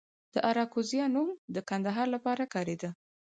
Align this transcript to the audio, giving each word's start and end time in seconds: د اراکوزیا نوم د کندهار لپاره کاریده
د 0.33 0.35
اراکوزیا 0.49 1.05
نوم 1.15 1.29
د 1.55 1.57
کندهار 1.69 2.07
لپاره 2.15 2.43
کاریده 2.53 2.89